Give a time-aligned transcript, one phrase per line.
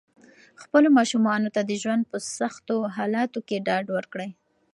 [0.61, 4.29] خپلو ماشومانو ته د ژوند په سختو حالاتو کې ډاډ ورکړئ.